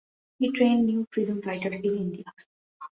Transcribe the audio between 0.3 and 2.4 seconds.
He trained new freedom fighters in India.